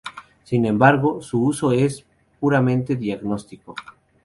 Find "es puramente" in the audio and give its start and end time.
1.71-2.95